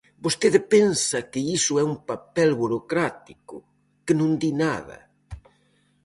¿Vostede 0.23 0.59
pensa 0.73 1.17
que 1.31 1.39
iso 1.57 1.73
é 1.81 1.83
un 1.91 1.95
papel 2.09 2.49
burocrático, 2.61 3.55
que 4.05 4.13
non 4.19 4.31
di 4.41 4.51
nada? 4.63 4.97